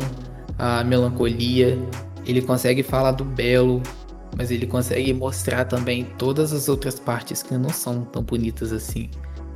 [0.57, 1.77] a melancolia,
[2.25, 3.81] ele consegue falar do belo,
[4.37, 9.09] mas ele consegue mostrar também todas as outras partes que não são tão bonitas assim.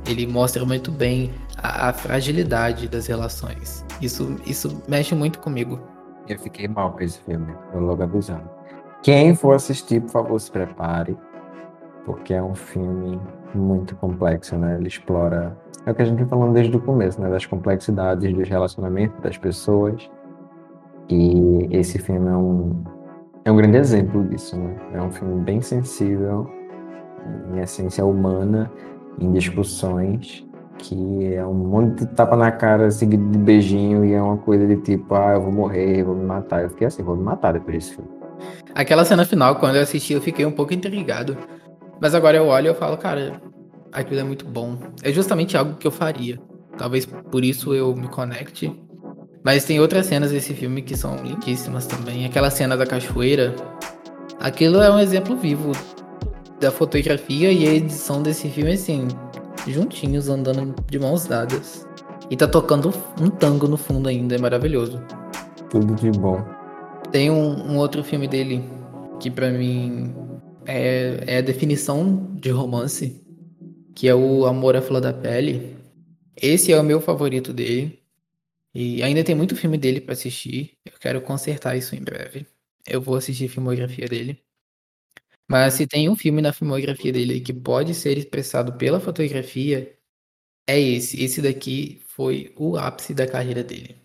[0.08, 3.84] Ele mostra muito bem a, a fragilidade das relações.
[4.00, 5.80] Isso, isso mexe muito comigo.
[6.26, 8.48] Eu fiquei mal com esse filme, tô logo avisando.
[9.02, 11.16] Quem for assistir, por favor, se prepare,
[12.04, 13.20] porque é um filme
[13.54, 14.76] muito complexo, né?
[14.76, 15.56] Ele explora.
[15.86, 17.30] É o que a gente vem falando desde o começo, né?
[17.30, 20.10] Das complexidades dos relacionamentos das pessoas.
[21.08, 22.84] E esse filme é um,
[23.44, 24.76] é um grande exemplo disso, né?
[24.94, 26.48] É um filme bem sensível,
[27.52, 28.70] em essência humana,
[29.18, 30.46] em discussões,
[30.78, 34.66] que é um monte de tapa na cara seguido de beijinho e é uma coisa
[34.66, 36.62] de tipo, ah, eu vou morrer, vou me matar.
[36.62, 38.10] Eu fiquei assim, vou me matar depois desse filme.
[38.74, 41.36] Aquela cena final, quando eu assisti, eu fiquei um pouco intrigado.
[42.00, 43.40] Mas agora eu olho e eu falo, cara,
[43.92, 44.78] aquilo é muito bom.
[45.02, 46.40] É justamente algo que eu faria.
[46.78, 48.74] Talvez por isso eu me conecte.
[49.44, 52.24] Mas tem outras cenas desse filme que são lindíssimas também.
[52.24, 53.54] Aquela cena da cachoeira.
[54.38, 55.72] Aquilo é um exemplo vivo
[56.58, 59.08] da fotografia e a edição desse filme, assim.
[59.66, 61.86] juntinhos, andando de mãos dadas.
[62.30, 65.02] E tá tocando um tango no fundo ainda, é maravilhoso.
[65.68, 66.42] Tudo de bom.
[67.10, 68.64] Tem um, um outro filme dele
[69.18, 70.14] que para mim
[70.72, 73.20] é, é a definição de romance,
[73.94, 75.76] que é o Amor à Flor da Pele.
[76.36, 78.00] Esse é o meu favorito dele.
[78.74, 80.78] E ainda tem muito filme dele para assistir.
[80.84, 82.46] Eu quero consertar isso em breve.
[82.86, 84.42] Eu vou assistir a filmografia dele.
[85.48, 89.96] Mas se tem um filme na filmografia dele que pode ser expressado pela fotografia,
[90.66, 91.22] é esse.
[91.22, 93.96] Esse daqui foi o ápice da carreira dele.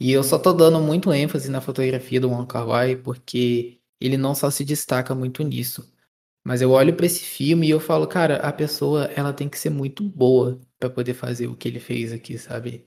[0.00, 4.16] E eu só tô dando muito ênfase na fotografia do Wong Kar Wai porque ele
[4.16, 5.92] não só se destaca muito nisso.
[6.44, 9.58] Mas eu olho para esse filme e eu falo, cara, a pessoa ela tem que
[9.58, 12.86] ser muito boa para poder fazer o que ele fez aqui, sabe?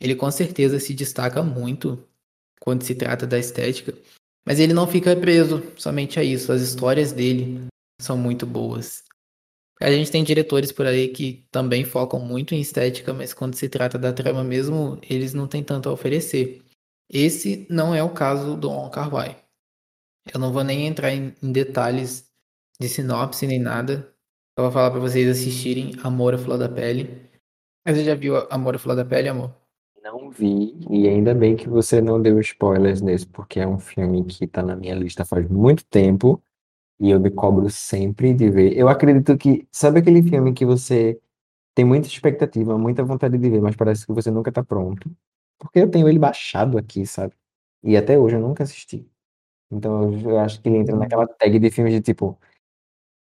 [0.00, 2.08] Ele com certeza se destaca muito
[2.60, 3.92] quando se trata da estética,
[4.46, 6.52] mas ele não fica preso somente a isso.
[6.52, 7.66] As histórias dele
[8.00, 9.02] são muito boas.
[9.80, 13.68] A gente tem diretores por aí que também focam muito em estética, mas quando se
[13.68, 16.62] trata da trama mesmo, eles não têm tanto a oferecer.
[17.10, 19.41] Esse não é o caso do On Kar Wai.
[20.32, 22.30] Eu não vou nem entrar em, em detalhes
[22.80, 24.14] de sinopse nem nada.
[24.56, 27.30] Eu vou falar para vocês assistirem Amor à Flor da Pele.
[27.86, 29.54] Mas você já viu Amor à Flor da Pele, amor?
[30.02, 34.24] Não vi, e ainda bem que você não deu spoilers nesse, porque é um filme
[34.24, 36.42] que tá na minha lista faz muito tempo
[37.00, 38.76] e eu me cobro sempre de ver.
[38.76, 41.20] Eu acredito que, sabe aquele filme que você
[41.74, 45.10] tem muita expectativa, muita vontade de ver, mas parece que você nunca tá pronto?
[45.58, 47.34] Porque eu tenho ele baixado aqui, sabe?
[47.84, 49.08] E até hoje eu nunca assisti.
[49.72, 52.38] Então eu acho que ele entra naquela tag de filmes de tipo,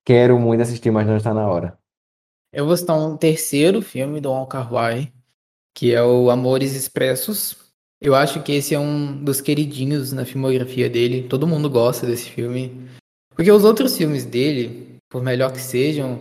[0.05, 1.77] quero muito assistir, mas não está na hora.
[2.53, 5.13] Eu vou citar um terceiro filme do Wong Kar Wai,
[5.75, 7.57] que é o Amores Expressos.
[8.01, 11.29] Eu acho que esse é um dos queridinhos na filmografia dele.
[11.29, 12.89] Todo mundo gosta desse filme.
[13.35, 16.21] Porque os outros filmes dele, por melhor que sejam,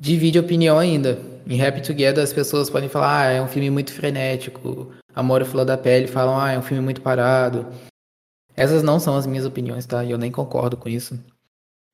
[0.00, 1.18] divide opinião ainda.
[1.46, 4.92] Em Happy Together as pessoas podem falar, ah, é um filme muito frenético.
[5.14, 7.66] Amor à Flor da Pele falam, ah, é um filme muito parado.
[8.58, 10.04] Essas não são as minhas opiniões, tá?
[10.04, 11.18] E eu nem concordo com isso.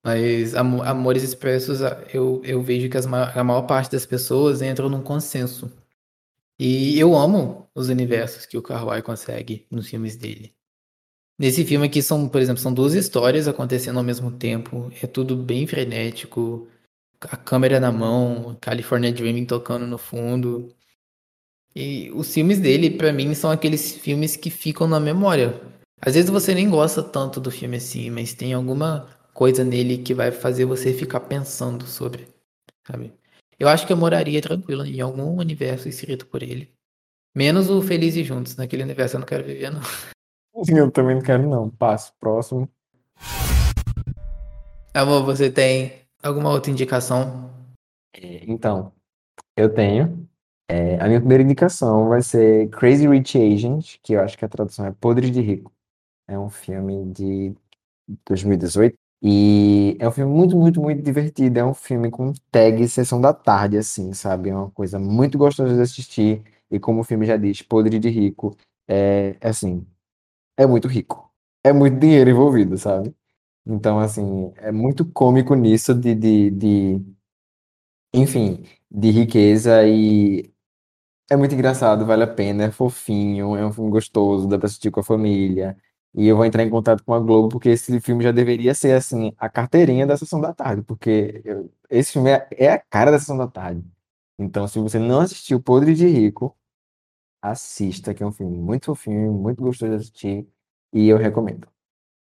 [0.04, 1.80] Mas Amores Expressos,
[2.12, 5.70] eu, eu vejo que as, a maior parte das pessoas entram num consenso
[6.58, 10.54] e eu amo os universos que o Carwai consegue nos filmes dele.
[11.38, 14.90] Nesse filme aqui são, por exemplo, são duas histórias acontecendo ao mesmo tempo.
[15.02, 16.68] É tudo bem frenético.
[17.20, 20.72] A câmera na mão, California Dreaming tocando no fundo.
[21.74, 25.60] E os filmes dele, para mim, são aqueles filmes que ficam na memória.
[26.06, 30.12] Às vezes você nem gosta tanto do filme assim, mas tem alguma coisa nele que
[30.12, 32.28] vai fazer você ficar pensando sobre,
[32.86, 33.10] sabe?
[33.58, 36.70] Eu acho que eu moraria tranquilo em algum universo escrito por ele.
[37.34, 38.54] Menos o Felizes Juntos.
[38.54, 39.80] Naquele universo eu não quero viver, não.
[40.68, 41.68] Eu também não quero, não.
[41.68, 42.12] Passo.
[42.20, 42.68] Próximo.
[44.94, 47.50] Amor, você tem alguma outra indicação?
[48.16, 48.92] É, então,
[49.56, 50.28] eu tenho.
[50.70, 54.48] É, a minha primeira indicação vai ser Crazy Rich Asians, que eu acho que a
[54.48, 55.74] tradução é Podres de Rico.
[56.26, 57.54] É um filme de
[58.26, 61.58] 2018 e é um filme muito, muito, muito divertido.
[61.58, 64.50] É um filme com tag sessão da tarde, assim, sabe?
[64.50, 66.42] É uma coisa muito gostosa de assistir.
[66.70, 68.56] E como o filme já diz, podre de rico.
[68.88, 69.86] É, assim,
[70.56, 71.32] é muito rico.
[71.64, 73.14] É muito dinheiro envolvido, sabe?
[73.66, 77.02] Então, assim, é muito cômico nisso de, de, de
[78.12, 80.52] enfim, de riqueza e
[81.30, 84.90] é muito engraçado, vale a pena, é fofinho, é um filme gostoso, dá pra assistir
[84.92, 85.76] com a família.
[86.14, 88.92] E eu vou entrar em contato com a Globo, porque esse filme já deveria ser,
[88.92, 91.42] assim, a carteirinha da Sessão da Tarde, porque
[91.90, 93.84] esse filme é, é a cara da Sessão da Tarde.
[94.38, 96.56] Então, se você não assistiu Podre de Rico,
[97.42, 100.48] assista, que é um filme muito fofinho, muito gostoso de assistir,
[100.92, 101.68] e eu recomendo.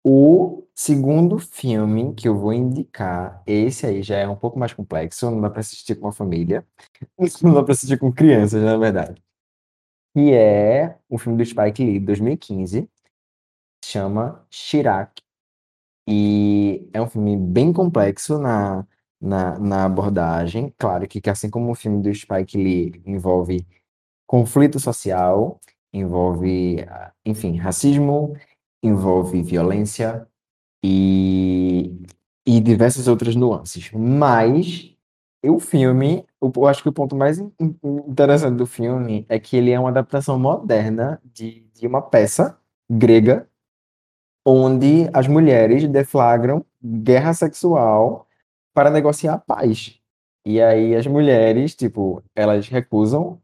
[0.03, 5.29] O segundo filme que eu vou indicar, esse aí já é um pouco mais complexo,
[5.31, 6.65] não dá pra assistir com a família,
[7.43, 9.21] não dá pra assistir com crianças, na verdade.
[10.15, 12.89] Que é um filme do Spike Lee, de 2015,
[13.89, 15.21] chama Chirac.
[16.07, 18.85] E é um filme bem complexo na,
[19.21, 20.73] na, na abordagem.
[20.77, 23.65] Claro que, que, assim como o filme do Spike Lee envolve
[24.27, 25.59] conflito social,
[25.93, 26.85] envolve,
[27.25, 28.35] enfim, racismo,
[28.83, 30.27] envolve violência
[30.83, 32.05] e,
[32.45, 33.91] e diversas outras nuances.
[33.91, 34.95] Mas
[35.43, 37.39] o filme, eu acho que o ponto mais
[37.83, 42.59] interessante do filme é que ele é uma adaptação moderna de, de uma peça
[42.89, 43.48] grega
[44.49, 48.27] onde as mulheres deflagram guerra sexual
[48.73, 49.99] para negociar paz.
[50.45, 53.39] E aí as mulheres, tipo, elas recusam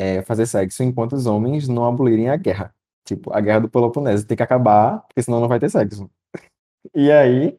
[0.00, 2.74] é, fazer sexo enquanto os homens não abolirem a guerra.
[3.04, 6.10] Tipo, a guerra do Peloponeso tem que acabar, porque senão não vai ter sexo.
[6.94, 7.58] E aí,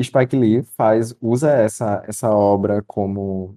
[0.00, 3.56] Spike Lee faz, usa essa, essa obra como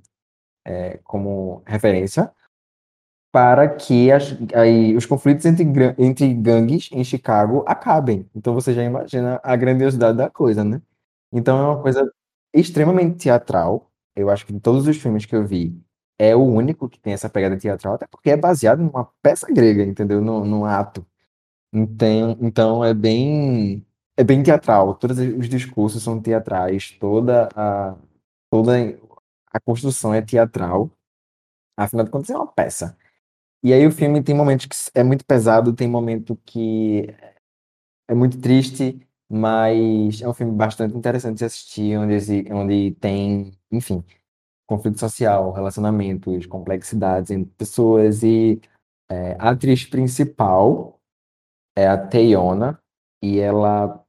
[0.65, 2.31] é, como referência
[3.35, 5.65] para que as, aí, os conflitos entre,
[5.97, 8.25] entre gangues em Chicago acabem.
[8.33, 10.81] Então você já imagina a grandiosidade da coisa, né?
[11.33, 12.09] Então é uma coisa
[12.53, 13.91] extremamente teatral.
[14.15, 15.77] Eu acho que de todos os filmes que eu vi,
[16.17, 19.83] é o único que tem essa pegada teatral, até porque é baseado numa peça grega,
[19.83, 20.21] entendeu?
[20.21, 21.05] Num, num ato.
[21.73, 23.85] Então, então é bem
[24.17, 24.95] é bem teatral.
[24.95, 27.97] Todos os discursos são teatrais, toda a
[28.49, 28.73] toda
[29.53, 30.89] a construção é teatral.
[31.77, 32.97] Afinal de contas, é uma peça.
[33.65, 37.07] E aí o filme tem momentos que é muito pesado, tem momento que
[38.07, 44.03] é muito triste, mas é um filme bastante interessante de assistir, onde, onde tem, enfim,
[44.67, 48.61] conflito social, relacionamentos, complexidades entre pessoas e
[49.09, 50.99] é, a atriz principal
[51.75, 52.79] é a Teyona
[53.19, 53.99] e ela,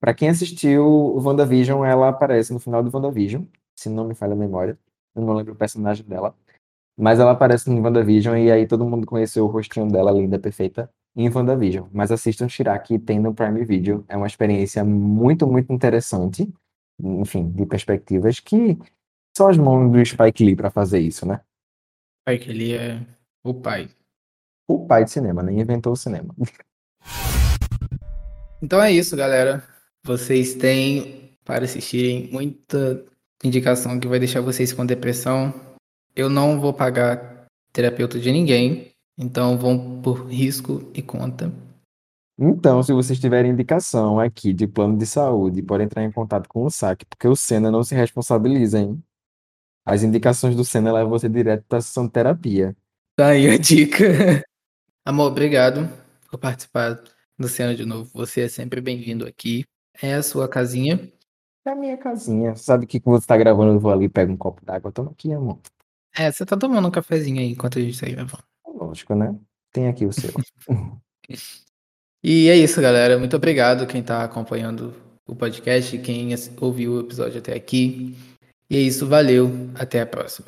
[0.00, 3.44] para quem assistiu o WandaVision, ela aparece no final do WandaVision,
[3.78, 4.76] se não me falha a memória,
[5.14, 6.34] eu não lembro o personagem dela,
[6.96, 10.90] mas ela aparece no WandaVision e aí todo mundo conheceu o rostinho dela, linda, perfeita,
[11.16, 11.88] em WandaVision.
[11.92, 16.52] Mas assistam Shiraki, tem no Prime Video, é uma experiência muito, muito interessante,
[17.02, 18.78] enfim, de perspectivas que
[19.36, 21.40] são as mãos do Spike Lee para fazer isso, né?
[22.22, 23.00] Spike Lee é
[23.42, 23.88] o pai.
[24.68, 26.34] O pai de cinema, nem inventou o cinema.
[28.62, 29.64] Então é isso, galera.
[30.04, 33.04] Vocês têm para assistirem muita
[33.42, 35.54] indicação que vai deixar vocês com depressão.
[36.14, 41.52] Eu não vou pagar terapeuta de ninguém, então vão por risco e conta.
[42.38, 46.64] Então, se vocês tiverem indicação aqui de plano de saúde, pode entrar em contato com
[46.64, 49.02] o SAC, porque o Senna não se responsabiliza, hein?
[49.84, 52.74] As indicações do Senna levam você direto para a sessão de terapia.
[53.14, 54.04] Tá aí a dica.
[55.04, 55.88] Amor, obrigado
[56.30, 57.02] por participar
[57.38, 58.10] do Senna de novo.
[58.14, 59.64] Você é sempre bem-vindo aqui.
[60.00, 61.12] É a sua casinha.
[61.66, 62.56] É a minha casinha.
[62.56, 65.32] Sabe que quando você tá gravando, eu vou ali, pego um copo d'água, toma aqui,
[65.32, 65.58] amor.
[66.16, 68.44] É, você tá tomando um cafezinho aí enquanto a gente tá gravando.
[68.66, 69.34] Lógico, né?
[69.72, 70.32] Tem aqui o seu.
[72.22, 73.18] e é isso, galera.
[73.18, 74.94] Muito obrigado quem tá acompanhando
[75.26, 78.16] o podcast, quem ouviu o episódio até aqui.
[78.68, 79.50] E é isso, valeu.
[79.74, 80.46] Até a próxima.